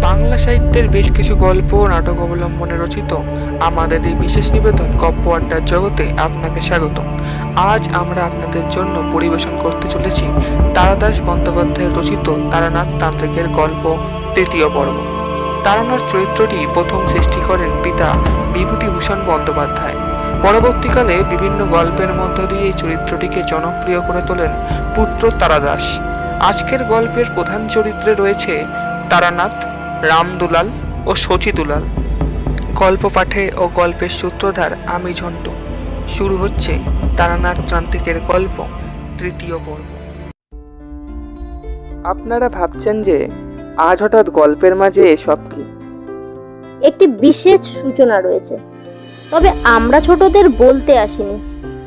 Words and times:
বাংলা 0.00 0.38
সাহিত্যের 0.38 0.88
বেশ 0.88 1.12
কিছু 1.12 1.36
গল্প 1.36 1.74
ও 1.74 1.86
নাটক 1.86 2.20
অবলম্বনে 2.20 2.76
রচিত 2.76 3.14
আমাদের 3.60 4.06
এই 4.06 4.14
বিশেষ 4.14 4.52
নিবেদন 4.52 4.96
গপ্প 4.96 5.28
আড্ডার 5.28 5.64
জগতে 5.64 6.12
আপনাকে 6.18 6.60
স্বাগত 6.60 7.00
আজ 7.56 7.88
আমরা 7.94 8.24
আপনাদের 8.24 8.62
জন্য 8.70 9.12
পরিবেশন 9.12 9.50
করতে 9.62 9.88
চলেছি 9.88 10.24
তারাদাস 10.74 11.20
বন্দ্যোপাধ্যায়ের 11.20 11.96
রচিত 11.96 12.30
তারানাথ 12.50 12.88
তান্ত্রিকের 13.00 13.48
গল্প, 13.48 13.96
তৃতীয় 14.34 14.68
পর্ব। 14.68 14.96
তারানাথ 15.64 16.02
চরিত্রটি 16.12 16.66
প্রথম 16.74 17.00
সৃষ্টি 17.06 17.40
করেন 17.48 17.70
পিতা 17.84 18.14
বিভূতিভূষণ 18.52 19.18
বন্দ্যোপাধ্যায়। 19.26 19.94
পরবর্তীকালে 20.42 21.22
বিভিন্ন 21.30 21.66
গল্পের 21.66 22.14
মধ্য 22.14 22.46
দিয়ে 22.46 22.62
এই 22.62 22.72
চরিত্রটিকে 22.76 23.42
জনপ্রিয় 23.42 24.00
করে 24.00 24.20
তোলেন 24.26 24.50
পুত্র 24.94 25.30
তারাদাস। 25.38 25.98
আজকের 26.40 26.84
গল্পের 26.84 27.24
প্রধান 27.34 27.68
চরিত্রে 27.68 28.14
রয়েছে 28.14 28.64
তারানাথ 29.10 29.54
রামদুলাল 30.04 30.68
ও 31.06 31.14
শচী 31.14 31.52
দুলাল। 31.52 31.82
গল্প 32.74 33.10
পাঠে 33.14 33.50
ও 33.56 33.68
গল্পের 33.74 34.08
সূত্রধার 34.08 34.70
আমি 34.86 35.14
ঝন্টু। 35.14 35.50
শুরু 36.08 36.36
হচ্ছে 36.36 36.78
তারানাথ 37.16 37.58
তান্ত্রিকের 37.70 38.20
গল্প 38.28 38.64
তৃতীয় 39.18 39.56
পর্ব। 39.66 39.88
আপনারা 42.04 42.48
ভাবছেন 42.48 43.02
যে 43.02 43.28
আজ 43.76 44.02
হঠাৎ 44.02 44.30
গল্পের 44.30 44.76
মাঝে 44.76 45.02
এসব 45.02 45.38
কি? 45.50 45.62
একটি 46.86 47.06
বিশেষ 47.06 47.60
সূচনা 47.60 48.20
রয়েছে। 48.20 48.58
তবে 49.30 49.50
আমরা 49.64 50.00
ছোটদের 50.00 50.48
বলতে 50.48 50.98
আসিনি 50.98 51.36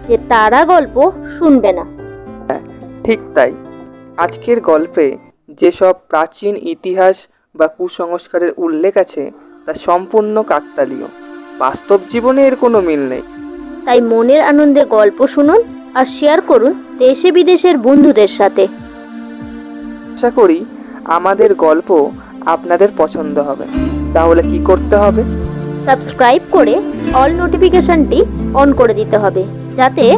যে 0.07 0.17
তারা 0.29 0.65
গল্প 0.65 1.11
শুনবে 1.37 1.71
না। 1.73 1.85
ঠিক 3.03 3.19
তাই। 3.35 3.53
আজকের 4.17 4.61
গল্পে 4.61 5.17
যেসব 5.49 5.93
প্রাচীন 6.07 6.57
ইতিহাস 6.57 7.15
বা 7.55 7.67
কুসংস্কারের 7.67 8.51
উল্লেখ 8.57 8.97
আছে 8.97 9.31
তা 9.65 9.73
সম্পূর্ণ 9.73 10.43
কাকতালীয়। 10.43 11.07
বাস্তব 11.59 11.99
জীবনে 12.09 12.47
এর 12.47 12.55
কোনো 12.55 12.81
মিল 12.81 12.99
নেই। 12.99 13.21
তাই 13.85 14.01
মনের 14.01 14.41
আনন্দে 14.41 14.85
গল্প 14.85 15.27
শুনুন 15.27 15.61
আর 15.93 16.05
শেয়ার 16.05 16.41
করুন 16.41 16.73
দেশে 16.97 17.31
বিদেশের 17.31 17.77
বন্ধুদের 17.77 18.27
সাথে। 18.27 18.67
আশা 20.13 20.29
করি 20.29 20.65
আমাদের 21.05 21.53
গল্প 21.53 22.11
আপনাদের 22.45 22.87
পছন্দ 22.97 23.39
হবে। 23.39 23.65
তাহলে 24.13 24.41
কি 24.41 24.61
করতে 24.65 24.95
হবে? 24.95 25.23
সাবস্ক্রাইব 25.85 26.41
করে 26.51 26.81
অল 27.13 27.31
নোটিফিকেশনটি 27.31 28.23
অন 28.53 28.73
করে 28.73 28.93
দিতে 28.93 29.17
হবে 29.17 29.43
যাতে 29.75 30.11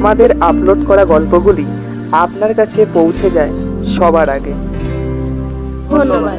আমাদের 0.00 0.42
আপলোড 0.42 0.86
করা 0.86 1.04
গল্পগুলি 1.04 1.64
আপনার 2.12 2.54
কাছে 2.54 2.86
পৌঁছে 2.94 3.30
যায় 3.30 3.50
সবার 3.84 4.28
আগে। 4.28 4.52
ধন্যবাদ। 5.88 6.38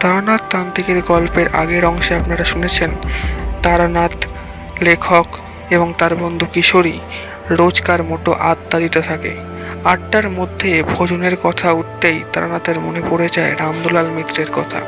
তারানাথ 0.00 0.40
তান্ত্রিকের 0.50 1.02
গল্পের 1.08 1.48
আগের 1.54 1.84
অংশে 1.84 2.14
আপনারা 2.14 2.44
শুনেছেন 2.44 2.90
তারানাথ 3.62 4.26
লেখক 4.82 5.26
এবং 5.70 5.94
তার 5.98 6.16
বন্ধু 6.16 6.46
কিশোরী 6.52 6.98
রোজকার 7.50 8.02
মোটো 8.02 8.32
আড্ডা 8.32 8.78
দিতে 8.78 9.00
থাকে। 9.00 9.36
আড্ডার 9.84 10.30
মধ্যে 10.30 10.82
ভোজনের 10.82 11.36
কথা 11.42 11.72
উঠতেই 11.72 12.22
তারানাথের 12.32 12.80
মনে 12.80 13.02
পড়ে 13.10 13.28
যায় 13.32 13.52
রামদুলাল 13.52 14.06
মিত্রের 14.06 14.46
কথা। 14.54 14.80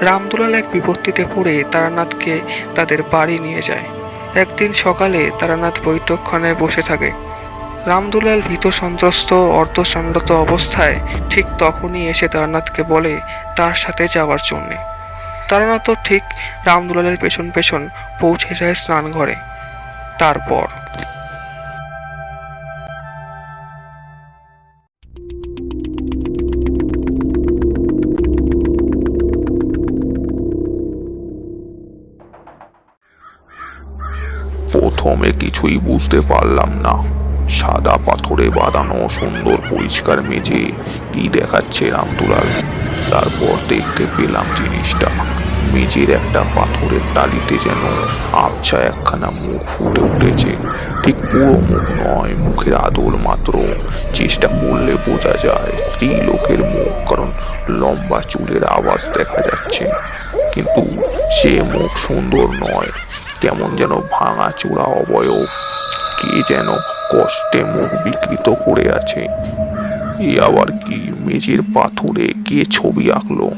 রামদুলাল 0.00 0.54
এক 0.54 0.64
বিপত্তিতে 0.72 1.24
পড়ে 1.34 1.64
তারানাথকে 1.72 2.40
তাদের 2.74 3.02
বাড়ি 3.10 3.38
নিয়ে 3.38 3.62
যায়। 3.62 3.99
একদিন 4.34 4.72
সকালে 4.72 5.30
তারানাথ 5.38 5.80
বৈঠকখানায় 5.84 6.54
বসে 6.54 6.82
থাকে। 6.82 7.12
রামদুলাল 7.86 8.40
ভীত 8.40 8.66
সন্ত্রস্ত 8.66 9.32
অর্ধসন্নত 9.32 10.32
অবস্থায় 10.32 11.00
ঠিক 11.30 11.46
তখনই 11.58 12.08
এসে 12.08 12.28
তারানাথকে 12.28 12.82
বলে, 12.82 13.20
তার 13.56 13.74
সাথে 13.74 14.08
যাওয়ার 14.08 14.38
জন্যে। 14.44 14.76
তারানাথও 15.48 15.94
ঠিক 16.04 16.22
রামদুলালের 16.64 17.16
পেছন 17.20 17.50
পেছন 17.50 17.88
পৌঁছে 18.20 18.54
যায় 18.54 18.74
স্নান 18.74 19.12
ঘরে 19.12 19.34
তারপর 20.18 20.66
প্রথমে 35.10 35.32
কিছুই 35.32 35.76
বুঝতে 35.78 36.18
পারলাম 36.20 36.70
না। 36.86 36.94
সাদা 37.48 37.94
পাথরে 38.06 38.46
বাঁধানো 38.50 38.98
সুন্দর 39.18 39.58
পরিষ্কার 39.70 40.18
মেঝে 40.22 40.62
কি 41.12 41.22
দেখাচ্ছে 41.32 41.84
রামদুলাল 41.90 42.48
তারপর 43.10 43.54
দেখতে 43.68 44.02
পেলাম 44.16 44.46
জিনিসটা। 44.56 45.08
মেঝের 45.72 46.10
একটা 46.10 46.40
পাথরের 46.56 47.04
টালিতে 47.14 47.56
যেন 47.64 47.82
আবছা 48.46 48.78
একখানা 48.90 49.28
মুখ 49.42 49.62
ফুটে 49.72 50.00
উঠেছে। 50.10 50.52
ঠিক 51.02 51.16
পুরো 51.30 51.54
মুখ 51.70 51.84
নয়, 52.02 52.32
মুখের 52.38 52.74
আদল 52.88 53.12
মাত্র। 53.28 53.52
চেষ্টা 54.14 54.48
করলে 54.60 54.92
বোঝা 55.06 55.34
যায় 55.46 55.72
স্ত্রী 55.78 56.08
লোকের 56.26 56.60
মুখ, 56.74 56.92
কারণ 57.10 57.28
লম্বা 57.80 58.20
চুলের 58.28 58.64
আওয়াজ 58.64 59.02
দেখা 59.18 59.40
যাচ্ছে। 59.48 59.84
কিন্তু 60.52 60.82
সে 61.36 61.52
মুখ 61.74 61.90
সুন্দর 62.06 62.46
নয় 62.66 62.90
কেমন 63.40 63.76
যেন 63.76 63.92
ভাঙা 64.12 64.52
চূড়া 64.58 64.82
অবয়ব। 64.82 65.46
কে 66.18 66.54
যেন 66.54 66.68
কষ্টে 67.12 67.64
মুখ 67.64 68.02
বিকৃত 68.04 68.54
করে 68.64 68.92
আছে। 68.92 69.20
এ 70.24 70.40
আবার 70.40 70.66
কি 70.66 71.12
মেঝের 71.20 71.58
পাথরে 71.74 72.32
কে 72.44 72.64
ছবি 72.64 73.12
আঁকলো? 73.12 73.50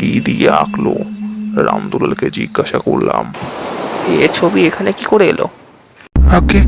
কি 0.00 0.20
দিয়ে 0.24 0.50
আঁকলো? 0.50 0.94
রামদুলালকে 1.62 2.30
জিজ্ঞাসা 2.30 2.78
করলাম। 2.78 3.32
এ 4.08 4.28
ছবি 4.32 4.66
এখানে 4.66 4.92
কি 4.92 5.04
করে 5.04 5.28
এলো? 5.28 5.48
আগে 6.30 6.60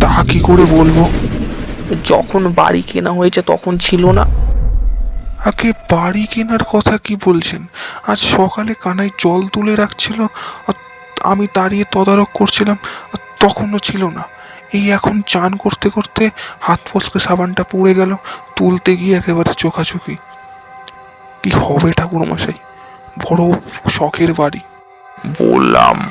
তা 0.00 0.24
কি 0.28 0.40
করে 0.40 0.64
বলব? 0.70 1.08
যখন 2.04 2.52
বাড়ি 2.52 2.82
কেনা 2.82 3.10
হয়েছে 3.10 3.42
তখন 3.42 3.78
ছিল 3.78 4.10
না। 4.10 4.22
আগে 5.44 5.72
বাড়ি 5.90 6.26
কেনার 6.26 6.64
কথা 6.64 6.98
কি 6.98 7.16
বলছেন? 7.24 7.66
আজ 8.06 8.18
সকালে 8.18 8.74
কানাই 8.82 9.10
জল 9.18 9.42
তুলে 9.52 9.76
রাখছিল 9.76 10.22
আর 10.68 10.72
আমি 11.24 11.46
দাঁড়িয়ে 11.54 11.84
তদারক 11.92 12.28
করছিলাম 12.34 12.76
আর 13.12 13.18
তখনও 13.40 13.78
ছিল 13.78 14.02
না। 14.06 14.22
এই 14.74 14.90
এখন 14.90 15.22
চান 15.26 15.56
করতে 15.56 15.88
করতে 15.90 16.30
হাত 16.60 16.80
ফসকে 16.88 17.18
সাবানটা 17.18 17.62
পড়ে 17.62 17.94
গেল 17.94 18.14
তুলতে 18.56 18.96
গিয়ে 18.96 19.16
একেবারে 19.16 19.54
চোখাচোখি। 19.54 20.16
কি 21.42 21.50
হবে 21.50 21.92
ঠাকুর 21.92 22.22
মশাই 22.28 22.58
বড় 23.24 23.42
শখের 23.90 24.32
বাড়ি। 24.32 24.60
বললাম। 25.40 26.10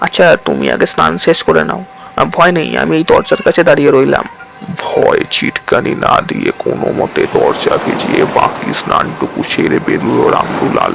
আচ্ছা 0.00 0.36
তুমি 0.36 0.70
আগে 0.70 0.86
স্নান 0.86 1.18
শেষ 1.18 1.42
করে 1.42 1.64
নাও। 1.64 1.82
ভয় 2.32 2.52
নেই 2.52 2.76
আমি 2.76 2.96
এই 2.96 3.04
দরজার 3.04 3.42
কাছে 3.42 3.64
দাঁড়িয়ে 3.64 3.90
রইলাম। 3.90 4.26
ভয় 4.78 5.20
ছিটকানি 5.30 5.94
না 5.94 6.20
দিয়ে 6.28 6.50
কোনো 6.58 6.92
মতে 6.98 7.26
দরজা 7.34 7.74
ভিজিয়ে 7.84 8.24
বাকি 8.34 8.72
স্নানটুকু 8.80 9.42
সেরে 9.42 9.78
বেরুলো 9.86 10.24
রামদুলাল। 10.30 10.92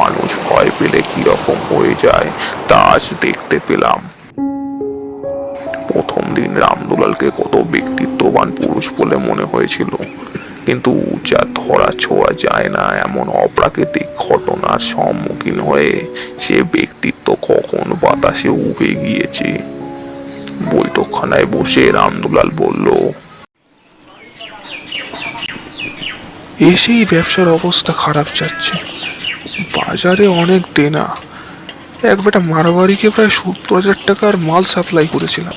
মানুষ 0.00 0.30
ভয় 0.46 0.70
পেলে 0.78 1.00
কীরকম 1.10 1.58
হয়ে 1.70 1.94
যায়, 2.04 2.28
তা 2.68 2.76
আজ 2.94 3.04
দেখতে 3.20 3.56
পেলাম। 3.68 4.00
প্রথম 5.90 6.22
দিন 6.34 6.50
রামদুলালকে 6.64 7.28
কত 7.38 7.54
ব্যক্তিত্ববান 7.74 8.48
পুরুষ 8.58 8.84
বলে 8.98 9.16
মনে 9.28 9.44
হয়েছিল। 9.52 9.92
কিন্তু 10.66 10.92
যা 11.24 11.40
ধরা 11.58 11.90
ছোঁয়া 12.02 12.30
যায় 12.44 12.68
না, 12.76 12.84
এমন 13.06 13.26
অপ্রাকৃতিক 13.44 14.08
ঘটনার 14.26 14.80
সম্মুখীন 14.92 15.58
হয়ে 15.60 15.92
সে 16.44 16.56
ব্যক্তিত্ব 16.74 17.26
কখন 17.50 17.86
বাতাসে 18.02 18.50
উবে 18.68 18.90
গিয়েছে। 19.02 19.48
বৈঠকখানায় 20.72 21.46
বসে 21.54 21.82
রামদুলাল 21.98 22.48
বলল, 22.62 22.86
এসেই 26.72 27.02
ব্যবসার 27.10 27.48
অবস্থা 27.48 27.92
খারাপ 27.92 28.26
যাচ্ছে। 28.34 28.74
বাজারে 29.60 30.26
অনেক 30.26 30.62
দেনা। 30.74 31.16
এক 32.02 32.22
বেটা 32.22 32.38
মারোয়ারিকে 32.38 33.10
প্রায় 33.10 33.30
সত্তর 33.30 33.76
হাজার 33.76 33.94
টাকার 34.06 34.36
মাল 34.36 34.64
সাপ্লাই 34.64 35.06
করেছিলাম। 35.06 35.52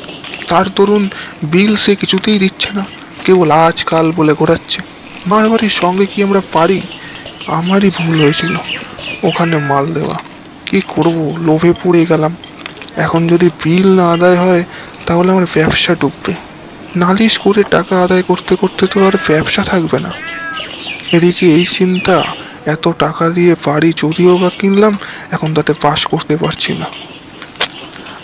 তার 0.47 0.65
দরুন 0.75 1.09
বিল 1.43 1.75
সে 1.75 1.95
কিছুতেই 1.95 2.39
দিচ্ছে 2.39 2.69
না, 2.73 2.85
কেবল 3.25 3.51
আজকাল 3.51 4.11
বলে 4.11 4.33
ঘোরাচ্ছে। 4.33 4.81
মারোয়ারির 5.27 5.69
সঙ্গে 5.69 6.05
কি 6.05 6.23
আমরা 6.23 6.41
পারি? 6.53 6.81
আমারই 7.47 7.89
ভুল 7.89 8.21
হয়েছিল। 8.21 8.55
ওখানে 9.23 9.57
মাল 9.57 9.85
দেওয়া। 9.93 10.17
কি 10.65 10.81
করব? 10.87 11.35
লোভে 11.39 11.73
পড়ে 11.83 12.05
গেলাম। 12.05 12.35
এখন 12.95 13.27
যদি 13.27 13.49
বিল 13.63 13.95
না 13.95 14.11
আদায় 14.11 14.35
হয়, 14.35 14.63
তাহলে 15.05 15.31
আমার 15.31 15.45
ব্যবসা 15.53 15.95
ডুববে। 15.95 16.33
নালিশ 16.95 17.37
করে 17.37 17.63
টাকা 17.63 18.03
আদায় 18.03 18.23
করতে 18.23 18.55
করতে 18.55 18.87
তো 18.87 19.07
আর 19.07 19.17
ব্যবসা 19.27 19.63
থাকবে 19.63 19.99
না। 19.99 20.11
এদিকে 21.11 21.45
এই 21.55 21.65
চিন্তা 21.65 22.23
এত 22.67 22.85
টাকা 22.99 23.29
দিয়ে 23.29 23.55
বাড়ি 23.65 23.93
যদিও 23.97 24.37
বা 24.37 24.49
কিনলাম 24.59 24.97
এখন 25.31 25.53
তাতে 25.53 25.73
পাস 25.73 26.05
করতে 26.05 26.37
পারছি 26.37 26.73
না। 26.73 26.85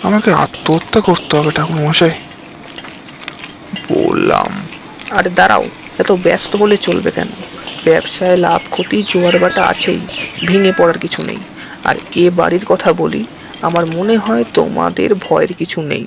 আমাকে 0.03 0.33
আত্মহত্যা 0.33 1.01
করতে 1.01 1.37
হবে 1.37 1.51
ঠাকুর 1.51 1.75
মশাই 1.75 2.13
আরে 5.11 5.29
দাঁড়াও 5.29 5.63
এত 5.99 6.11
ব্যস্ত 6.11 6.55
বলে 6.55 6.77
চলবে 6.77 7.11
কেন? 7.11 7.27
ব্যবসায় 7.85 8.37
লাভ 8.37 8.61
ক্ষতি 8.69 9.03
জোয়ার 9.03 9.39
বাটা 9.39 9.61
আছেই 9.63 9.99
ভেঙে 10.47 10.71
পড়ার 10.77 10.97
কিছু 10.97 11.23
নেই। 11.23 11.37
আর 11.83 11.95
এ 12.15 12.29
বাড়ির 12.29 12.65
কথা 12.65 12.93
বলি 12.93 13.25
আমার 13.61 13.85
মনে 13.85 14.17
হয় 14.17 14.43
তোমাদের 14.53 15.09
ভয়ের 15.15 15.53
কিছু 15.53 15.81
নেই। 15.81 16.05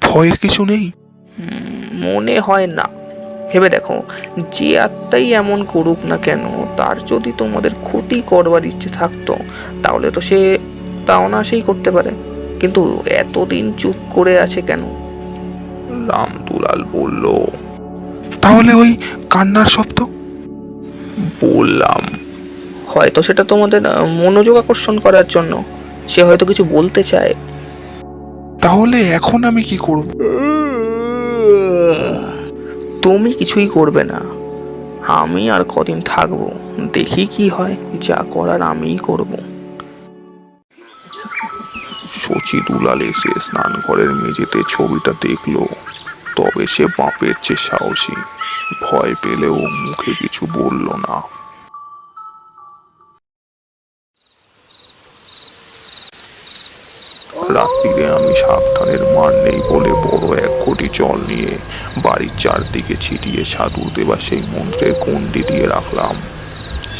ভয়ের 0.00 0.36
কিছু 0.36 0.64
নেই? 0.64 0.84
মনে 1.92 2.40
হয় 2.40 2.66
না। 2.66 2.86
ভেবে 3.52 3.68
দেখো 3.68 4.02
যে 4.52 4.80
আত্মাই 4.80 5.32
এমন 5.32 5.64
করুক 5.64 6.04
না 6.04 6.16
কেন 6.16 6.38
তার 6.76 7.04
যদি 7.04 7.32
তোমাদের 7.38 7.70
ক্ষতি 7.82 8.22
করবার 8.26 8.64
ইচ্ছে 8.64 8.88
থাকতো 8.88 9.36
তাহলে 9.82 10.10
তো 10.10 10.20
সে 10.20 10.58
তাও 11.06 11.28
না 11.28 11.44
সেই 11.44 11.60
করতে 11.60 11.90
পারে। 11.90 12.10
কিন্তু 12.60 13.02
এতদিন 13.06 13.72
চুপ 13.78 13.94
করে 14.10 14.40
আছে 14.40 14.62
কেন? 14.62 14.82
রামদুলাল 16.08 16.84
বলল 16.92 17.44
তাহলে 18.42 18.74
ওই 18.74 18.96
কান্নার 19.30 19.66
শব্দ? 19.66 20.04
বললাম। 21.44 22.02
হয়তো 22.86 23.22
সেটা 23.22 23.44
তোমাদের 23.44 23.80
মনোযোগ 24.08 24.56
আকর্ষণ 24.56 24.98
করার 24.98 25.24
জন্য। 25.28 25.64
সে 26.08 26.22
হয়তো 26.22 26.46
কিছু 26.46 26.64
বলতে 26.64 27.02
চায়। 27.02 27.34
তাহলে 28.60 29.00
এখন 29.00 29.44
আমি 29.44 29.62
কি 29.62 29.76
করব? 29.76 30.06
তুমি 33.02 33.32
কিছুই 33.32 33.68
করবে 33.68 34.04
না। 34.04 34.20
আমি 35.12 35.50
আর 35.50 35.64
কদিন 35.64 36.00
থাকব। 36.00 36.50
দেখি 36.92 37.26
কি 37.26 37.48
হয়, 37.48 37.76
যা 38.00 38.24
করার 38.30 38.62
আমিই 38.62 38.96
করব। 38.96 39.36
শচী 42.22 42.60
দুলাল 42.60 43.00
এসে 43.02 43.40
স্নান 43.40 43.82
ঘরের 43.86 44.10
মেঝেতে 44.10 44.62
ছবিটা 44.68 45.12
দেখল। 45.12 45.66
তবে 46.36 46.66
সে 46.66 46.86
বাপের 46.86 47.34
চেয়ে 47.42 47.70
সাহসী। 47.70 48.14
ভয় 48.82 49.14
পেলেও 49.22 49.54
মুখে 49.54 50.12
কিছু 50.14 50.46
বলল 50.54 50.88
না। 50.88 51.41
রাত্রিরে 57.54 58.06
আমি 58.18 58.32
সাবধানের 58.36 59.02
মান 59.14 59.32
নেই 59.44 59.60
বলে 59.70 59.92
বড় 60.04 60.26
এক 60.44 60.52
কোটি 60.64 60.88
জল 60.92 61.18
নিয়ে 61.30 61.52
বাড়ির 62.02 62.34
চারদিকে 62.38 62.94
ছিটিয়ে 63.00 63.42
সাধু 63.44 63.84
দেবা 63.94 64.16
সেই 64.26 64.42
মন্ত্রের 64.54 64.94
গণ্ডি 65.04 65.42
দিয়ে 65.48 65.66
রাখলাম। 65.66 66.14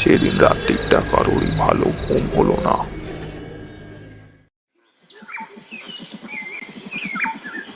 সেদিন 0.00 0.34
রাত্রিটা 0.38 1.00
কারোরই 1.12 1.52
ভালো 1.58 1.87
ঘুম 2.02 2.25
হলো 2.37 2.56
না। 2.64 2.76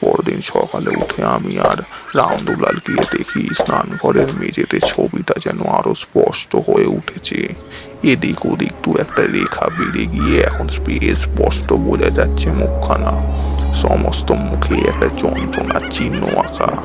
পরদিন 0.00 0.40
সকালে 0.54 0.90
উঠে 1.02 1.22
আমি 1.36 1.58
আর 1.70 1.78
রামদুলাল 2.14 2.76
গিয়ে 2.86 3.04
দেখি 3.12 3.42
স্নান 3.54 3.86
ঘরের 4.02 4.30
মেঝেতে 4.40 4.78
ছবিটা 4.90 5.34
যেন 5.44 5.58
আরও 5.78 5.92
স্পষ্ট 6.04 6.56
হয়ে 6.66 6.88
উঠেছে। 6.98 7.38
এদিক 8.02 8.46
ওদিক 8.46 8.72
দু 8.82 8.94
একটা 9.00 9.22
রেখা 9.22 9.68
বেড়ে 9.78 10.06
গিয়ে 10.06 10.40
এখন 10.40 10.68
স্পষ্ট 11.14 11.72
বোঝা 11.72 12.10
যাচ্ছে 12.10 12.50
মুখখানা। 12.50 13.12
সমস্ত 13.74 14.32
মুখে 14.32 14.74
একটা 14.74 15.08
যন্ত্রণার 15.18 15.80
চিহ্ন 15.90 16.24
আঁকা। 16.38 16.76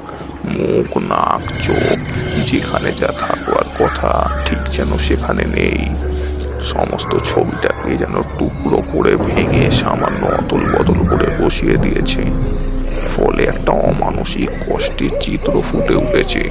মুখ, 0.46 0.98
নাক, 0.98 1.52
চোখ, 1.64 1.98
যেখানে 2.46 2.92
যা 2.92 3.08
থাকবার 3.08 3.66
কথা, 3.80 4.30
ঠিক 4.46 4.58
যেন 4.72 4.98
সেখানে 4.98 5.44
নেই। 5.46 5.86
সমস্ত 6.64 7.18
ছবিটাকে 7.18 7.98
যেন 7.98 8.22
টুকরো 8.40 8.82
করে 8.92 9.16
ভেঙে 9.16 9.72
সামান্য 9.72 10.26
অতল 10.26 10.60
বদল 10.60 11.08
করে 11.08 11.46
বসিয়ে 11.46 11.78
দিয়েছে। 11.78 12.22
ফলে 13.16 13.44
একটা 13.44 13.72
অমানসিক 13.72 14.50
কষ্টের 14.70 15.10
চিত্র 15.22 15.62
ফুটে 15.72 15.96
উঠেছে। 15.96 16.50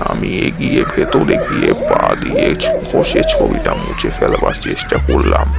আমি 0.00 0.38
এগিয়ে 0.38 0.84
ভেতরে 0.96 1.36
গিয়ে 1.36 1.72
পা 1.72 2.14
দিয়ে 2.14 2.54
ঘষে 2.92 3.22
ছবিটা 3.28 3.74
মুছে 3.74 4.08
ফেলবার 4.08 4.52
চেষ্টা 4.60 4.96
করলাম। 5.06 5.54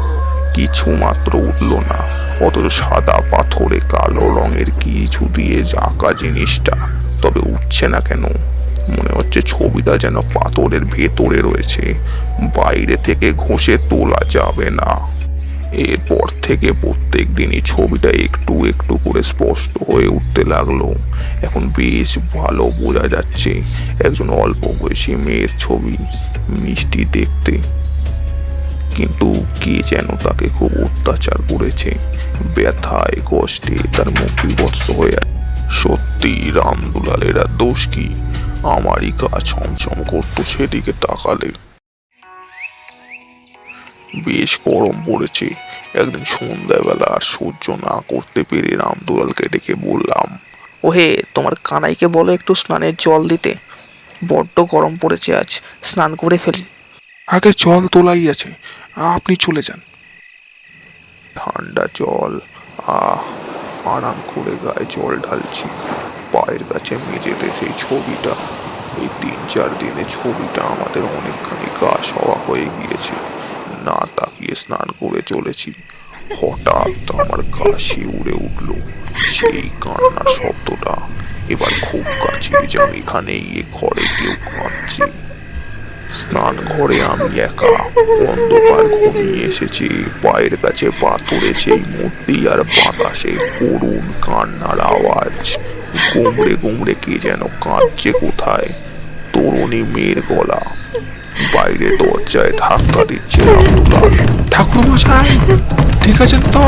কিছু 0.53 0.91
মাত্র 0.91 1.35
উঠল 1.35 1.73
না, 1.73 1.99
অথচ 2.45 2.73
সাদা 2.73 3.21
পাথরে 3.31 3.79
কালো 3.89 4.29
রঙের 4.29 4.71
কিছু 4.79 5.25
দিয়ে 5.33 5.63
আঁকা 5.77 6.13
জিনিসটা। 6.13 6.75
তবে 7.21 7.39
উঠছে 7.39 7.87
না 7.87 7.99
কেন? 7.99 8.23
মনে 8.89 9.09
হচ্ছে 9.15 9.41
ছবিটা 9.41 9.97
যেন 9.97 10.21
পাথরের 10.21 10.85
ভেতরে 10.85 11.37
রয়েছে। 11.41 11.93
বাইরে 12.55 12.97
থেকে 12.97 13.33
ঘষে 13.37 13.77
তোলা 13.89 14.25
যাবে 14.29 14.69
না। 14.69 15.14
এরপর 15.71 16.27
থেকে 16.41 16.71
প্রত্যেক 16.81 17.33
দিনই 17.33 17.61
ছবিটা 17.61 18.09
একটু 18.09 18.65
একটু 18.65 18.99
করে 19.05 19.23
স্পষ্ট 19.23 19.91
হয়ে 19.91 20.07
উঠতে 20.07 20.43
লাগল। 20.43 20.93
এখন 21.43 21.69
বেশ 21.69 22.17
ভালো 22.17 22.69
বোঝা 22.79 23.07
যাচ্ছে 23.07 23.61
একজন 24.05 24.29
অল্প 24.29 24.73
বয়সী 24.79 25.15
মেয়ের 25.15 25.49
ছবি 25.59 25.97
মিষ্টি 26.49 27.05
দেখতে। 27.05 27.57
কিন্তু 28.95 29.45
কে 29.61 29.81
যেন 29.89 30.15
তাকে 30.23 30.49
খুব 30.49 30.71
অত্যাচার 30.81 31.35
করেছে। 31.49 31.95
ব্যথায়, 32.55 33.21
কষ্টে 33.25 33.75
তার 33.97 34.09
মুখ 34.09 34.45
বিবৎস 34.45 34.89
হয়ে। 34.89 35.17
সত্যি, 35.71 36.51
রামদুলালের 36.55 37.45
দোষ 37.57 37.87
কি? 37.87 38.09
আমারই 38.63 39.11
কাজ 39.17 39.43
ছমছম 39.43 40.03
করতো 40.03 40.43
সেদিকে 40.43 40.91
তাকালে। 40.91 41.64
বেশ 44.23 44.59
গরম 44.67 45.03
পড়েছে। 45.05 45.49
একদিন 45.93 46.25
সন্ধ্যাবেলা 46.25 47.05
আর 47.05 47.19
সহ্য 47.19 47.71
না 47.71 48.01
করতে 48.07 48.43
পেরে 48.43 48.75
রামদুলালকে 48.75 49.43
ডেকে 49.51 49.75
বললাম 49.75 50.37
ওহে 50.83 51.23
তোমার 51.33 51.51
কানাইকে 51.63 52.07
বলো 52.07 52.33
একটু 52.33 52.55
স্নানের 52.55 52.93
জল 52.95 53.27
দিতে। 53.27 53.55
বড্ড 54.27 54.59
গরম 54.59 54.97
পড়েছে 55.01 55.35
আজ 55.35 55.61
স্নান 55.83 56.15
করে 56.15 56.37
ফেলি। 56.37 56.63
আগে 57.27 57.51
জল 57.57 57.87
তোলাই 57.87 58.29
আছে 58.29 58.49
আপনি 58.95 59.35
চলে 59.35 59.61
যান। 59.61 59.79
ঠান্ডা 61.35 61.87
জল 61.95 62.39
আহ 62.87 63.21
আরাম 63.87 64.21
করে 64.35 64.55
গায়ে 64.65 64.85
জল 64.89 65.19
ঢালছি। 65.19 65.63
পায়ের 66.31 66.63
কাছে 66.69 66.97
মেঝেতে 66.97 67.47
সেই 67.59 67.73
ছবিটা। 67.77 68.35
এই 69.01 69.07
তিন 69.21 69.47
চার 69.53 69.69
দিনে 69.79 70.03
ছবিটা 70.09 70.61
আমাদের 70.61 71.03
অনেকখানি 71.03 71.69
গা 71.81 72.03
সওয়া 72.03 72.35
হয়ে 72.47 72.65
গিয়েছে। 72.65 73.34
না 73.85 73.97
তাকিয়ে 74.15 74.55
স্নান 74.55 74.87
করে 74.99 75.21
চলেছি। 75.21 75.71
হঠাৎ 76.41 77.11
আমার 77.11 77.39
কাশি 77.57 78.01
উড়ে 78.17 78.35
উঠল। 78.45 78.69
সেই 79.31 79.69
কান্নার 79.81 80.27
শব্দটা 80.37 80.95
এবার 81.49 81.71
খুব 81.91 82.05
কাছে 82.23 82.67
যেন 82.67 82.89
এখানে 83.01 83.33
গিয়ে 83.39 83.63
ঘরে 83.73 84.05
কেউ 84.17 84.33
কাঁদছে। 84.45 85.05
স্নান 86.11 86.55
ঘরে 86.65 86.97
আমি 87.03 87.39
একা, 87.39 87.71
অন্ধকার 88.31 88.83
ঘুমিয়ে 88.97 89.45
এসেছি। 89.47 89.87
পায়ের 90.23 90.55
কাছে 90.57 90.87
পাথরে 91.01 91.53
সেই 91.53 91.81
মূর্তি 91.93 92.35
আর 92.47 92.59
বাতাসে 92.63 93.31
করুণ 93.59 94.05
কান্নার 94.21 94.79
আওয়াজ। 94.93 95.57
গুমড়ে 96.13 96.53
গুমড়ে 96.55 96.95
কে 97.01 97.13
যেন 97.19 97.41
কাঁদছে 97.61 98.11
কোথায়? 98.11 98.69
তরুণী 99.33 99.81
মেয়ের 99.83 100.19
গলা। 100.29 100.61
বাইরে 101.55 101.97
দরজায় 101.97 102.51
ধাক্কা 102.57 103.05
দিচ্ছে 103.05 103.41
রামদুলাল 103.41 104.11
ঠাকুর 104.51 104.89
মশাই 104.89 105.29
ঠিক 106.01 106.21
আছেন 106.21 106.39
তো? 106.39 106.63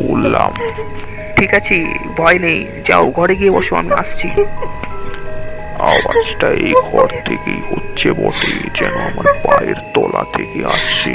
বললাম। 0.00 0.50
ঠিক 1.36 1.54
আছে 1.54 1.86
ভয় 2.16 2.38
নেই। 2.38 2.66
যাও 2.84 3.10
ঘরে 3.10 3.36
গিয়ে 3.36 3.50
বসো 3.50 3.76
আমি 3.76 3.92
আসছি। 3.92 4.28
আওয়াজটা 5.78 6.48
এই 6.48 6.72
ঘর 6.92 7.08
থেকেই 7.08 7.60
হচ্ছে 7.70 8.12
বটে 8.12 8.52
যেন 8.74 8.94
আমার 8.98 9.26
পায়ের 9.44 9.74
তলা 9.94 10.24
থেকে 10.36 10.66
আসছে। 10.66 11.10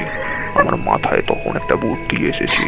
আমার 0.56 0.75
মাথায় 0.75 1.22
তখন 1.27 1.56
একটা 1.56 1.75
বুদ্ধি 1.75 2.27
এসেছে। 2.27 2.62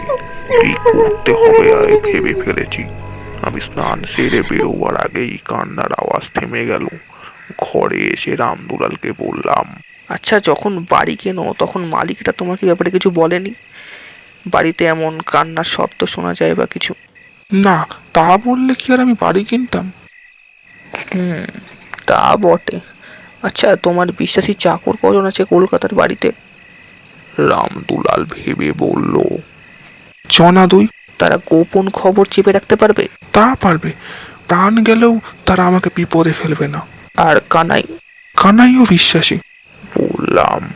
কি 0.62 0.74
করতে 0.84 1.32
হবে 1.32 1.74
আর 1.76 1.88
ভেবে 2.04 2.34
ফেলেছি। 2.42 2.84
আমি 3.42 3.62
স্নান 3.62 4.04
সেরে 4.04 4.42
বেরোবার 4.42 4.96
আগেই 4.98 5.38
কান্নার 5.46 5.94
আওয়াজ 5.94 6.32
থেমে 6.34 6.66
গেল। 6.66 6.88
ঘরে 7.58 8.08
এসে 8.08 8.36
রামদুলালকে 8.36 9.12
বললাম 9.18 9.82
আচ্ছা 10.10 10.40
যখন 10.40 10.86
বাড়ি 10.90 11.16
কেনো? 11.16 11.54
তখন 11.60 11.86
মালিকটা 11.86 12.32
তোমাকে 12.32 12.66
ব্যাপারে 12.66 12.92
কিছু 12.92 13.10
বলেনি? 13.10 13.54
বাড়িতে 14.48 14.86
এমন 14.86 15.20
কান্নার 15.26 15.64
শব্দ 15.64 16.06
শোনা 16.06 16.34
যায় 16.34 16.56
বা 16.56 16.66
কিছু? 16.66 16.94
না 17.54 17.88
তা 18.14 18.38
বললে 18.46 18.74
কি 18.74 18.94
আর 18.94 19.00
আমি 19.00 19.16
বাড়ি 19.20 19.44
কিনতাম? 19.44 19.92
হুম 21.16 21.60
তা 22.08 22.36
বটে। 22.42 22.80
আচ্ছা 23.44 23.76
তোমার 23.76 24.08
বিশ্বাসী 24.18 24.54
চাকর 24.54 24.94
কজন 25.02 25.26
আছে 25.26 25.46
কলকাতার 25.46 25.96
বাড়িতে? 25.96 26.32
রামদুলাল 27.38 28.26
ভেবে 28.30 28.72
বলল 28.72 29.24
জনা 30.30 30.68
দুই। 30.68 30.88
তারা 31.18 31.40
গোপন 31.50 31.90
খবর 31.90 32.26
চেপে 32.26 32.52
রাখতে 32.52 32.76
পারবে? 32.76 33.08
তা 33.32 33.56
পারবে। 33.62 33.92
প্রাণ 34.48 34.84
গেলেও 34.84 35.20
তারা 35.46 35.66
আমাকে 35.66 35.90
বিপদে 35.96 36.32
ফেলবে 36.32 36.68
না। 36.68 36.93
আর 37.17 37.39
কানাই। 37.50 37.84
কানাইও 38.38 38.86
বিশ্বাসী। 38.89 39.38
বললাম 39.98 40.74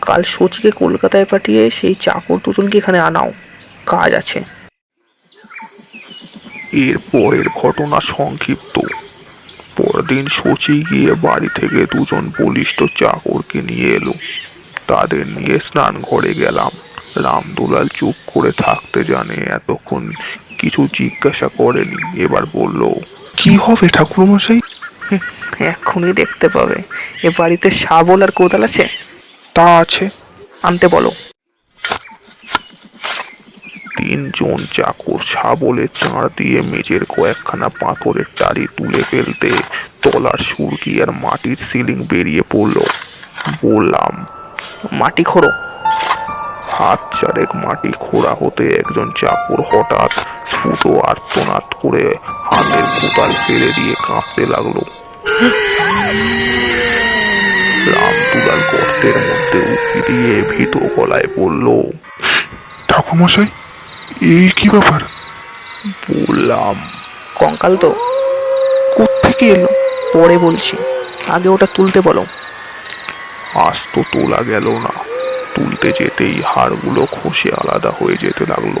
কাল 0.00 0.22
সচিকে 0.22 0.70
কলকাতায় 0.70 1.24
পাঠিয়ে 1.24 1.70
সেই 1.80 1.94
চাকর 2.00 2.36
দুজনকে 2.44 2.78
এখানে 2.78 2.98
আনাও। 2.98 3.32
কাজ 3.86 4.14
আছে। 4.14 4.44
এর 6.72 6.98
পরের 6.98 7.48
ঘটনা 7.48 8.00
সংক্ষিপ্ত। 8.00 8.80
পরদিন 9.76 10.26
শচী 10.26 10.84
গিয়ে 10.90 11.14
বাড়ি 11.14 11.48
থেকে 11.54 11.86
দুজন 11.86 12.30
বলিষ্ঠ 12.40 12.82
চাকরকে 12.96 13.62
নিয়ে 13.62 13.88
এলো। 13.88 14.12
তাদের 14.86 15.26
নিয়ে 15.26 15.58
স্নান 15.58 15.98
ঘরে 16.02 16.34
গেলাম। 16.34 16.70
রামদুলাল 17.22 17.88
চুপ 17.88 18.14
করে 18.26 18.52
থাকতে 18.52 19.04
জানে 19.04 19.34
এতক্ষণ 19.34 20.10
কিছু 20.58 20.88
জিজ্ঞাসা 20.94 21.48
করেনি। 21.48 22.22
এবার 22.22 22.42
বলল 22.52 22.94
কি 23.36 23.56
হবে 23.56 23.88
ঠাকুরমশাই? 23.88 24.60
এক্ষুনি 25.60 26.12
দেখতে 26.12 26.48
পাবে। 26.48 26.82
এ 27.22 27.30
বাড়িতে 27.38 27.70
শাবল 27.70 28.22
আর 28.22 28.30
কোদাল 28.30 28.64
আছে? 28.64 28.88
তা 29.54 29.78
আছে। 29.78 30.08
আনতে 30.62 30.88
বলো। 30.88 31.10
তিনজন 33.96 34.56
চাকর 34.72 35.18
শাবলে 35.18 35.86
চাঁড় 35.94 36.28
দিয়ে 36.36 36.62
মেঝের 36.62 37.04
কয়েকখানা 37.04 37.68
পাথরের 37.68 38.24
টালি 38.36 38.66
তুলে 38.76 39.02
ফেলতে 39.02 39.50
তলার 40.02 40.38
সুরকি 40.38 41.02
আর 41.02 41.10
মাটির 41.10 41.56
সিলিং 41.56 42.02
বেরিয়ে 42.02 42.42
পড়ল। 42.50 42.80
বললাম 43.62 44.26
মাটি 44.92 45.24
খোঁড়ো। 45.24 45.50
হাত 46.70 47.14
চারেক 47.20 47.56
মাটি 47.56 47.92
খোঁড়া 47.92 48.34
হতে 48.40 48.76
একজন 48.76 49.12
চাকর 49.16 49.60
হঠাৎ 49.70 50.12
স্ফুট 50.46 50.86
আর্তনাদ 50.86 51.74
করে 51.82 52.14
হাতের 52.50 52.86
কোদাল 53.00 53.32
ফেলে 53.46 53.72
দিয়ে 53.72 53.94
কাঁপতে 54.06 54.46
লাগল। 54.46 54.80
রাম 57.86 58.16
দুলাল 58.32 58.60
গর্তের 58.60 59.16
মধ্যে 59.18 59.58
উকি 59.58 60.12
দিয়ে 60.12 60.42
ভীত 60.42 60.76
গলায় 60.96 61.26
বলল 61.36 61.82
ঠাকুরমশাই 62.88 63.46
এই 64.20 64.50
কি 64.56 64.68
ব্যাপার? 64.68 65.00
বললাম 66.10 66.74
কঙ্কাল 67.34 67.76
তো 67.76 67.94
কোত্থেকে 68.96 69.48
এলো? 69.48 69.66
পরে 70.12 70.38
বলছি 70.38 70.76
আগে 71.28 71.48
ওটা 71.48 71.66
তুলতে 71.74 72.00
বলো। 72.00 72.26
আজ 73.54 73.88
তো 73.94 74.02
তোলা 74.12 74.42
গেল 74.42 74.68
না। 74.68 75.04
তুলতে 75.54 75.92
যেতেই 75.92 76.42
হাড়গুলো 76.46 77.06
খসে 77.10 77.50
আলাদা 77.52 77.90
হয়ে 77.90 78.16
যেতে 78.16 78.46
লাগল। 78.48 78.80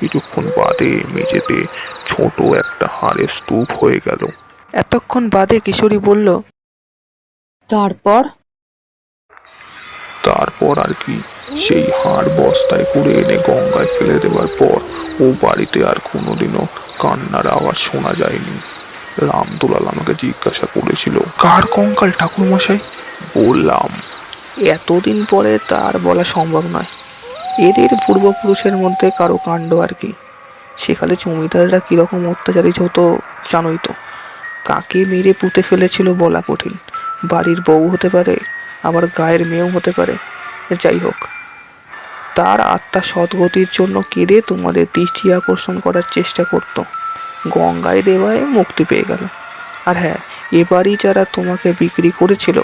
কিছুক্ষণ 0.00 0.44
বাদে 0.44 1.00
মেঝেতে 1.08 1.66
ছোট 2.06 2.42
একটা 2.42 2.88
হাড়ের 2.92 3.28
স্তূপ 3.28 3.84
হয়ে 3.84 4.00
গেল। 4.06 4.26
এতক্ষণ 4.72 5.28
বাদে 5.28 5.60
কিশোরী 5.60 5.98
বলল 5.98 6.40
তারপর? 7.68 8.24
তারপর 10.22 10.78
আর 10.78 10.92
কি। 11.06 11.22
সেই 11.60 11.82
হাড় 11.82 12.28
বস্তায় 12.28 12.84
করে 12.84 13.12
এনে 13.12 13.36
গঙ্গায় 13.36 13.86
ফেলে 13.86 14.18
দেওয়ার 14.18 14.46
পর 14.58 14.78
ও 15.24 15.32
বাড়িতে 15.42 15.84
আর 15.84 15.94
কোনোদিনও 16.12 16.66
কান্নার 16.98 17.46
আওয়াজ 17.46 17.76
শোনা 17.76 18.14
যায়নি। 18.14 18.58
রামদুলাল 19.26 19.88
আমাকে 19.88 20.14
জিজ্ঞাসা 20.14 20.66
করেছিল 20.66 21.18
কার 21.38 21.62
কঙ্কাল 21.66 22.10
ঠাকুরমশাই? 22.10 22.78
বললাম 23.36 23.88
এতদিন 24.66 25.24
পরে 25.30 25.58
তার 25.68 25.98
বলা 25.98 26.24
সম্ভব 26.24 26.62
নয়। 26.66 26.90
এদের 27.68 27.88
পূর্বপুরুষের 28.06 28.76
মধ্যে 28.76 29.10
কারও 29.18 29.36
কাণ্ড 29.36 29.74
আর 29.74 29.88
কি। 30.00 30.12
সেকালে 30.78 31.16
জমিদাররা 31.24 31.78
কীরকম 31.78 32.30
অত্যাচারী 32.30 32.72
হতো 32.80 33.18
জানোই 33.52 33.78
তো। 33.82 33.92
কাকে 34.68 35.00
মেরে 35.04 35.32
পুঁতে 35.40 35.60
ফেলেছিল 35.62 36.06
বলা 36.14 36.40
কঠিন। 36.48 36.74
বাড়ির 37.24 37.60
বউ 37.66 37.88
হতে 37.88 38.08
পারে 38.08 38.36
আবার 38.82 39.04
গায়ের 39.18 39.42
মেয়েও 39.46 39.68
হতে 39.68 39.92
পারে। 39.96 40.14
যাই 40.82 40.98
হোক, 40.98 41.18
তার 42.34 42.60
আত্মা 42.60 43.00
সদ্গতির 43.02 43.66
জন্য 43.72 44.02
কেড়ে 44.10 44.36
তোমাদের 44.46 44.86
দৃষ্টি 44.94 45.32
আকর্ষণ 45.32 45.76
করার 45.78 46.06
চেষ্টা 46.12 46.44
করত। 46.44 46.82
গঙ্গায় 47.48 48.02
দেওয়ায় 48.02 48.40
মুক্তি 48.56 48.84
পেয়ে 48.84 49.08
গেল। 49.08 49.22
আর 49.86 49.96
হ্যাঁ 49.96 50.18
এবারই 50.52 50.96
যারা 51.02 51.24
তোমাকে 51.32 51.72
বিক্রি 51.80 52.10
করেছিল, 52.10 52.58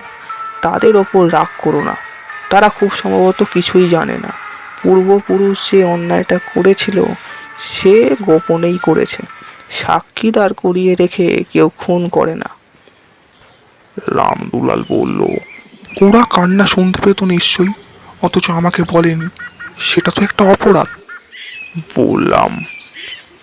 তাদের 0.62 0.96
ওপর 0.96 1.32
রাগ 1.32 1.50
করো 1.58 1.80
না। 1.82 1.96
তারা 2.50 2.68
খুব 2.68 2.90
সম্ভবত 3.02 3.42
কিছুই 3.52 3.88
জানে 3.88 4.16
না। 4.18 4.30
পূর্বপুরুষ 4.82 5.70
যে 5.70 5.84
অন্যায়টা 5.84 6.38
করেছিল, 6.54 6.99
সে 7.66 7.94
গোপনেই 8.23 8.78
করেছে। 8.82 9.23
সাক্ষী 9.71 10.30
দাঁড় 10.30 10.52
করিয়ে 10.56 10.94
রেখে 10.94 11.44
কেউ 11.52 11.71
খুন 11.78 12.09
করে 12.09 12.35
না। 12.35 12.49
রামদুলাল 14.09 14.83
বলল 14.88 15.21
ওরা 16.02 16.25
কান্না 16.30 16.66
শুনতে 16.66 16.99
পেত 17.04 17.23
নিশ্চয়ই 17.23 17.68
অথচ 18.23 18.50
আমাকে 18.50 18.83
বলেনি। 18.92 19.28
সেটা 19.80 20.11
তো 20.11 20.23
একটা 20.23 20.44
অপরাধ। 20.44 20.87
বললাম 21.97 22.64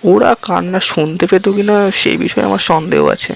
ওরা 0.03 0.35
কান্না 0.41 0.79
শুনতে 0.79 1.27
পেত 1.27 1.49
কিনা 1.49 1.91
সেই 1.91 2.17
বিষয়ে 2.17 2.43
আমার 2.43 2.59
সন্দেহ 2.59 3.07
আছে। 3.07 3.33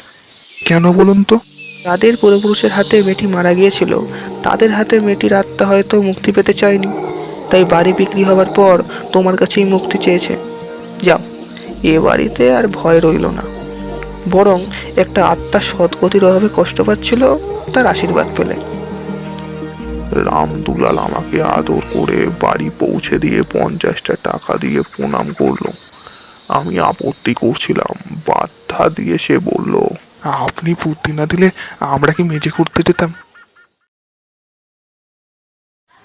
কেন 0.65 0.91
বলুন 0.91 1.23
তো? 1.23 1.39
যাদের 1.83 2.17
পূর্বপুরুষের 2.21 2.71
হাতে 2.71 3.03
মেয়েটি 3.03 3.27
মারা 3.27 3.53
গিয়েছিল। 3.53 3.99
তাদের 4.43 4.71
হাতে 4.71 4.99
মেয়েটির 4.99 5.33
আত্মা 5.33 5.67
হয়তো 5.67 6.01
মুক্তি 6.01 6.31
পেতে 6.31 6.53
চায়নি। 6.53 6.87
তাই 7.51 7.63
বাড়ি 7.63 7.93
বিক্রি 7.93 8.23
হওয়ার 8.23 8.45
পর 8.45 8.83
তোমার 9.11 9.37
কাছেই 9.37 9.63
মুক্তি 9.63 9.97
চেয়েছে। 9.97 10.37
যাও। 11.03 11.19
এ 11.83 11.99
বাড়িতে 11.99 12.53
আর 12.53 12.67
ভয় 12.67 12.99
রইল 12.99 13.25
না। 13.25 13.41
বরং 14.31 14.65
একটা 14.95 15.25
আত্মা 15.25 15.61
সৎগতির 15.61 16.25
অভাবে 16.25 16.49
কষ্ট 16.55 16.81
পাচ্ছিল 16.81 17.35
তার 17.73 17.85
আশীর্বাদ 17.85 18.27
পেলে। 18.37 18.55
রামদুলাল 20.11 20.97
আমাকে 20.97 21.43
আদর 21.43 21.81
করে 21.93 22.29
বাড়ি 22.41 22.69
পৌঁছে 22.79 23.19
দিয়ে 23.19 23.43
পঞ্চাশটা 23.53 24.15
টাকা 24.23 24.57
দিয়ে 24.57 24.81
প্রণাম 24.81 25.33
করল। 25.33 25.69
আমি 26.47 26.79
আপত্তি 26.79 27.33
করছিলাম। 27.33 28.19
বাধা 28.27 28.89
দিয়ে 28.89 29.17
সে 29.17 29.37
বলল 29.37 29.87
আপনি 30.21 30.73
বুদ্ধি 30.73 31.13
না 31.13 31.25
দিলে 31.25 31.49
আমরা 31.79 32.11
কি 32.11 32.23
মেজে 32.23 32.49
করতে 32.49 32.83
যেতাম? 32.87 33.13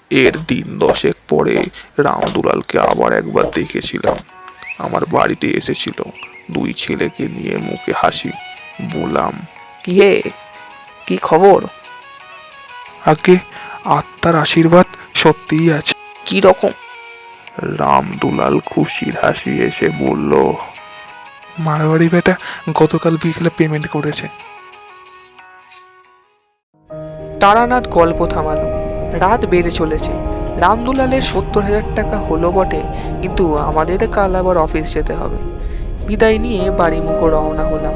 এর 0.09 0.37
দিন 0.47 0.79
দশেক 0.79 1.15
পরে 1.29 1.63
রামদুলালকে 1.97 2.79
আবার 2.79 3.13
একবার 3.13 3.51
দেখেছিলাম। 3.55 4.17
আমার 4.81 5.03
বাড়িতে 5.11 5.47
এসেছিল। 5.47 5.97
দুই 6.51 6.73
ছেলেকে 6.73 7.23
নিয়ে 7.27 7.57
মুখে 7.57 7.93
হাসি 7.95 8.31
বললাম 8.93 9.33
কি 9.83 10.01
হে? 10.01 10.21
কি 11.07 11.17
খবর? 11.21 11.59
আগে 13.05 13.35
আত্মার 13.85 14.35
আশীর্বাদ 14.35 14.85
সত্যিই 15.13 15.73
আছে। 15.73 15.93
কি 16.25 16.37
রকম? 16.39 16.73
রামদুলাল 17.79 18.59
খুশির 18.65 19.15
হাসি 19.21 19.53
এসে 19.61 19.87
বলল 19.99 20.31
মারবাড়ি 21.59 22.07
বেটা 22.11 22.35
গতকাল 22.73 23.17
বিকেলে 23.23 23.49
পেমেন্ট 23.57 23.87
করেছে। 23.87 24.27
তারানাথ 27.39 27.87
গল্প 27.87 28.19
থামালো। 28.27 28.67
রাত 29.17 29.45
বেড়ে 29.45 29.71
চলেছে। 29.71 30.30
রামদুলালের 30.63 31.23
সত্তর 31.31 31.61
হাজার 31.67 31.85
টাকা 31.95 32.17
হলো 32.27 32.49
বটে, 32.55 32.81
কিন্তু 33.21 33.43
আমাদের 33.69 33.99
কাল 34.15 34.31
আবার 34.39 34.57
অফিস 34.65 34.85
যেতে 34.95 35.13
হবে। 35.19 35.37
বিদায় 36.07 36.37
নিয়ে 36.45 36.63
বাড়ি 36.79 36.99
মুখো 37.05 37.25
রওনা 37.33 37.65
হলাম। 37.71 37.95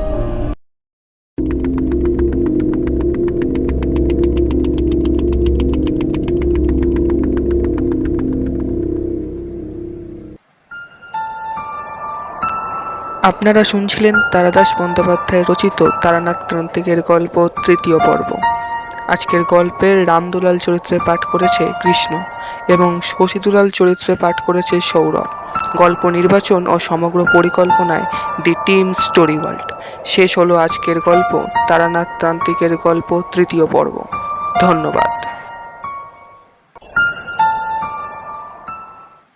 আপনারা 13.30 13.64
শুনছিলেন 13.72 14.16
তারাদাস 14.32 14.70
বন্দ্যোপাধ্যায় 14.80 15.44
রচিত 15.50 15.80
তারানাথ 16.02 16.40
তান্ত্রিকের 16.50 17.00
গল্প 17.12 17.36
তৃতীয় 17.66 17.98
পর্ব। 18.08 18.30
আজকের 19.08 19.44
গল্পের 19.44 20.08
রামদুলাল 20.08 20.58
চরিত্রে 20.58 21.00
পাঠ 21.06 21.26
করেছে 21.26 21.72
কৃষ্ণ 21.84 22.24
এবং 22.68 23.02
শশীদুলাল 23.04 23.70
চরিত্রে 23.70 24.16
পাঠ 24.16 24.36
করেছে 24.46 24.82
সৌরভ। 24.82 25.26
গল্প 25.78 26.06
নির্বাচন 26.06 26.68
ও 26.68 26.80
সমগ্র 26.80 27.26
পরিকল্পনায় 27.34 28.06
দি 28.44 28.54
টিম 28.66 28.94
স্টোরি 28.94 29.40
ওয়ার্ল্ড। 29.40 29.72
শেষ 30.06 30.38
হলো 30.38 30.56
আজকের 30.56 31.00
গল্প, 31.00 31.46
তারানাথ 31.68 32.08
তান্ত্রিকের 32.20 32.78
গল্প, 32.78 33.22
তৃতীয় 33.34 33.66
পর্ব। 33.66 34.06
ধন্যবাদ। 34.62 35.25